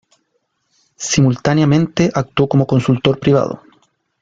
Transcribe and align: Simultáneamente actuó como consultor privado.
Simultáneamente 0.95 2.09
actuó 2.15 2.49
como 2.49 2.65
consultor 2.65 3.19
privado. 3.19 3.61